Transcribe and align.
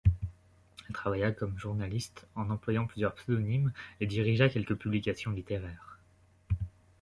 Elle 0.89 0.95
travailla 0.95 1.31
comme 1.31 1.55
journaliste 1.59 2.25
en 2.33 2.49
employant 2.49 2.87
plusieurs 2.87 3.13
pseudonymes 3.13 3.71
et 3.99 4.07
dirigea 4.07 4.49
quelques 4.49 4.73
publications 4.73 5.29
littéraires. 5.29 5.99